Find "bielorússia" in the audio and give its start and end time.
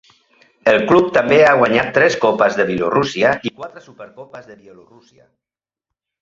2.71-3.35, 4.63-5.23